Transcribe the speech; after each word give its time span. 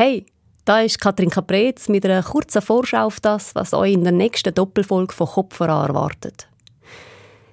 Hey, 0.00 0.26
da 0.64 0.82
ist 0.82 1.00
Katrin 1.00 1.28
Kapretz 1.28 1.88
mit 1.88 2.04
einer 2.04 2.22
kurzen 2.22 2.62
Vorschau 2.62 3.06
auf 3.06 3.18
das, 3.18 3.56
was 3.56 3.74
euch 3.74 3.94
in 3.94 4.04
der 4.04 4.12
nächsten 4.12 4.54
Doppelfolge 4.54 5.12
von 5.12 5.26
Kopfhörer 5.26 5.88
erwartet. 5.88 6.46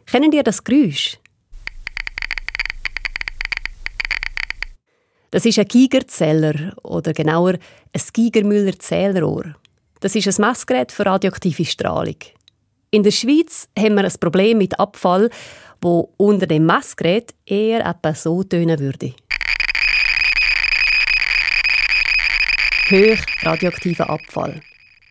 Kennen 0.05 0.31
ihr 0.31 0.43
das 0.43 0.63
Geräusch? 0.63 1.17
Das 5.31 5.43
ist 5.43 5.57
ein 5.57 5.67
Gigerzähler 5.67 6.77
oder 6.83 7.13
genauer 7.13 7.53
ein 7.53 8.01
Gigermüller 8.13 8.77
Zählerohr. 8.77 9.55
Das 10.01 10.13
ist 10.13 10.27
ein 10.27 10.47
Messgerät 10.47 10.91
für 10.91 11.07
radioaktive 11.07 11.65
Strahlung. 11.65 12.17
In 12.91 13.01
der 13.01 13.09
Schweiz 13.09 13.67
haben 13.75 13.95
wir 13.95 14.03
ein 14.03 14.19
Problem 14.19 14.59
mit 14.59 14.79
Abfall, 14.79 15.31
wo 15.81 16.13
unter 16.17 16.45
dem 16.45 16.67
Messgerät 16.67 17.33
eher 17.47 17.83
etwa 17.87 18.13
so 18.13 18.43
tönen 18.43 18.77
würde. 18.77 19.15
Hoch 22.91 23.17
radioaktiver 23.41 24.09
Abfall. 24.09 24.61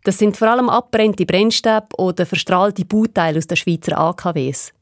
Das 0.04 0.18
sind 0.18 0.36
vor 0.36 0.48
allem 0.48 0.68
abbrennte 0.68 1.26
Brennstäbe 1.26 1.88
oder 1.98 2.24
verstrahlte 2.24 2.84
Bauteile 2.84 3.38
aus 3.38 3.48
den 3.48 3.56
Schweizer 3.56 3.98
AKWs. 3.98 4.72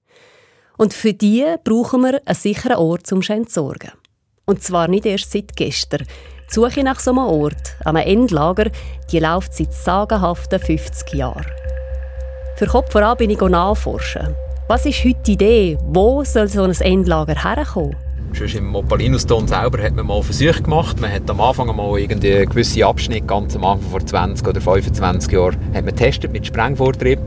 Und 0.76 0.92
für 0.92 1.14
die 1.14 1.44
brauchen 1.64 2.02
wir 2.02 2.20
einen 2.26 2.34
sicheren 2.34 2.76
Ort 2.76 3.06
zum 3.06 3.22
zu 3.22 3.32
entsorgen. 3.32 3.92
Und 4.44 4.62
zwar 4.62 4.88
nicht 4.88 5.06
erst 5.06 5.30
seit 5.30 5.56
gestern. 5.56 6.06
Die 6.50 6.54
Suche 6.54 6.82
nach 6.82 7.00
so 7.00 7.12
einem 7.12 7.20
Ort, 7.20 7.76
einem 7.84 8.02
Endlager, 8.02 8.70
die 9.10 9.20
läuft 9.20 9.54
seit 9.54 9.72
sagenhaften 9.72 10.60
50 10.60 11.14
Jahren. 11.14 11.46
Für 12.56 12.66
Kopf 12.66 12.92
voran 12.92 13.16
bin 13.16 13.30
ich 13.30 13.40
nachforschen. 13.40 14.34
Was 14.68 14.84
ist 14.84 15.02
heute 15.04 15.22
die 15.22 15.32
Idee? 15.32 15.78
Wo 15.82 16.24
soll 16.24 16.48
so 16.48 16.62
ein 16.62 16.72
Endlager 16.72 17.42
herkommen? 17.42 17.96
Schon 18.32 18.48
im 18.48 18.66
Mopalinuston 18.68 19.46
selber 19.46 19.82
hat 19.82 19.94
man 19.94 20.06
mal 20.06 20.22
Versuche 20.22 20.62
gemacht. 20.62 20.98
Man 21.00 21.12
hat 21.12 21.28
am 21.28 21.40
Anfang 21.40 21.74
mal 21.76 21.98
irgendwie 21.98 22.46
gewisse 22.46 22.84
Abschnitte, 22.86 23.26
ganz 23.26 23.54
am 23.54 23.64
Anfang 23.64 23.90
vor 23.90 24.04
20 24.04 24.46
oder 24.48 24.60
25 24.60 25.32
Jahren, 25.32 25.56
hat 25.74 25.84
man 25.84 25.94
testet 25.94 26.32
mit 26.32 26.46
Sprengvortrieb. 26.46 27.18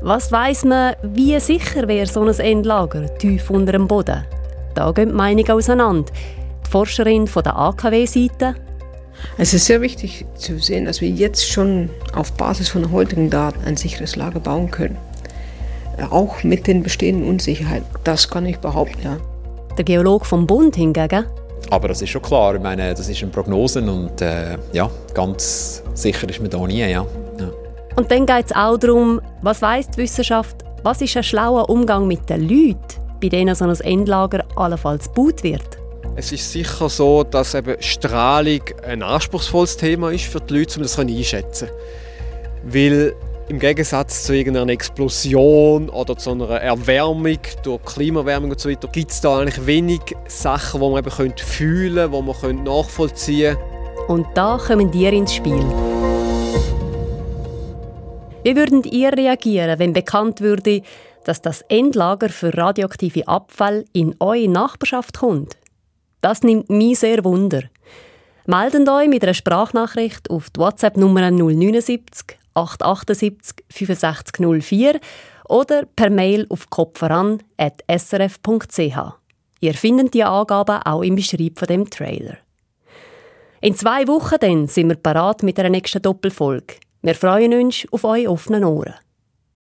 Was 0.00 0.32
weiß 0.32 0.64
man, 0.64 0.94
wie 1.02 1.38
sicher 1.38 1.86
wäre 1.86 2.06
so 2.06 2.22
ein 2.22 2.38
Endlager 2.38 3.14
tief 3.18 3.50
unter 3.50 3.72
dem 3.72 3.86
Boden? 3.86 4.24
Da 4.74 4.90
gehen 4.92 5.10
die 5.10 5.14
Meinungen 5.14 5.50
auseinander. 5.50 6.10
Die 6.66 6.70
Forscherin 6.70 7.26
von 7.26 7.42
der 7.42 7.56
AKW-Seite. 7.56 8.54
Es 9.36 9.52
ist 9.52 9.66
sehr 9.66 9.80
wichtig 9.80 10.24
zu 10.36 10.58
sehen, 10.58 10.86
dass 10.86 11.00
wir 11.00 11.10
jetzt 11.10 11.48
schon 11.48 11.90
auf 12.14 12.32
Basis 12.32 12.68
von 12.68 12.90
heutigen 12.90 13.28
Daten 13.28 13.64
ein 13.64 13.76
sicheres 13.76 14.16
Lager 14.16 14.40
bauen 14.40 14.70
können. 14.70 14.96
Auch 16.10 16.42
mit 16.42 16.66
den 16.68 16.82
bestehenden 16.82 17.28
Unsicherheiten. 17.28 17.86
Das 18.04 18.30
kann 18.30 18.46
ich 18.46 18.58
behaupten, 18.58 19.02
ja. 19.02 19.16
Der 19.78 19.84
Geolog 19.84 20.26
vom 20.26 20.44
Bund 20.44 20.74
hingegen. 20.74 21.24
Aber 21.70 21.86
das 21.86 22.02
ist 22.02 22.10
schon 22.10 22.20
klar. 22.20 22.56
Ich 22.56 22.60
meine, 22.60 22.92
das 22.94 23.08
ist 23.08 23.22
eine 23.22 23.30
Prognose 23.30 23.80
und 23.80 24.20
äh, 24.20 24.58
ja, 24.72 24.90
ganz 25.14 25.84
sicher 25.94 26.28
ist 26.28 26.40
man 26.40 26.50
da 26.50 26.66
nie. 26.66 26.80
Ja. 26.80 26.88
ja. 26.88 27.06
Und 27.94 28.10
dann 28.10 28.26
geht 28.26 28.46
es 28.46 28.52
auch 28.56 28.76
darum, 28.76 29.20
was 29.40 29.62
weiss 29.62 29.88
die 29.88 29.98
Wissenschaft, 29.98 30.56
was 30.82 31.00
ist 31.00 31.16
ein 31.16 31.22
schlauer 31.22 31.70
Umgang 31.70 32.08
mit 32.08 32.28
den 32.28 32.48
Leuten, 32.48 32.80
bei 33.20 33.28
denen 33.28 33.54
so 33.54 33.66
ein 33.66 33.80
Endlager 33.80 34.44
allenfalls 34.56 35.12
gebaut 35.12 35.44
wird. 35.44 35.78
Es 36.16 36.32
ist 36.32 36.50
sicher 36.50 36.88
so, 36.88 37.22
dass 37.22 37.54
eben 37.54 37.80
Strahlung 37.80 38.62
ein 38.84 39.04
anspruchsvolles 39.04 39.76
Thema 39.76 40.10
ist 40.10 40.24
für 40.24 40.40
die 40.40 40.58
Leute, 40.58 40.76
um 40.76 40.82
das 40.82 40.98
einschätzen 40.98 41.68
Weil 42.64 43.14
im 43.48 43.58
Gegensatz 43.58 44.24
zu 44.24 44.34
irgendeiner 44.34 44.70
Explosion 44.72 45.88
oder 45.88 46.16
zu 46.16 46.32
einer 46.32 46.50
Erwärmung 46.50 47.38
durch 47.62 47.82
Klimaerwärmung 47.84 48.50
und 48.50 48.60
so 48.60 48.68
gibt 48.68 49.10
es 49.10 49.20
da 49.20 49.38
eigentlich 49.38 49.66
wenig 49.66 50.00
Sachen, 50.26 50.80
die 50.80 50.88
man 50.88 50.98
eben 50.98 51.36
fühlen 51.36 52.10
können, 52.10 52.26
die 52.26 52.46
man 52.46 52.64
nachvollziehen 52.64 53.56
können. 53.56 54.08
Und 54.08 54.26
da 54.34 54.58
kommen 54.58 54.92
ihr 54.92 55.12
ins 55.12 55.34
Spiel. 55.34 55.64
Wie 58.44 58.56
würdet 58.56 58.86
ihr 58.86 59.12
reagieren, 59.12 59.78
wenn 59.78 59.92
bekannt 59.92 60.40
würde, 60.40 60.82
dass 61.24 61.42
das 61.42 61.62
Endlager 61.68 62.28
für 62.28 62.56
radioaktive 62.56 63.26
Abfall 63.28 63.84
in 63.92 64.14
eure 64.20 64.48
Nachbarschaft 64.48 65.18
kommt? 65.18 65.56
Das 66.20 66.42
nimmt 66.42 66.68
mich 66.68 66.98
sehr 66.98 67.24
wunder. 67.24 67.62
Meldet 68.46 68.88
euch 68.88 69.08
mit 69.08 69.22
einer 69.22 69.34
Sprachnachricht 69.34 70.30
auf 70.30 70.50
die 70.50 70.60
WhatsApp-Nummer 70.60 71.30
079 71.30 72.38
878 72.58 73.64
6504 73.68 75.00
oder 75.48 75.84
per 75.96 76.10
Mail 76.10 76.46
auf 76.50 76.70
kopferan.srf.ch. 76.70 78.98
Ihr 79.60 79.74
findet 79.74 80.14
die 80.14 80.24
Angaben 80.24 80.82
auch 80.82 81.02
im 81.02 81.16
Beschreib 81.16 81.58
von 81.58 81.68
dem 81.68 81.90
Trailer. 81.90 82.38
In 83.60 83.74
zwei 83.74 84.06
Wochen 84.06 84.36
dann 84.40 84.68
sind 84.68 84.88
wir 84.88 84.96
parat 84.96 85.42
mit 85.42 85.58
der 85.58 85.68
nächsten 85.68 86.00
Doppelfolge. 86.00 86.76
Wir 87.02 87.14
freuen 87.14 87.52
uns 87.54 87.86
auf 87.90 88.04
eure 88.04 88.30
offenen 88.30 88.64
Ohren. 88.64 88.94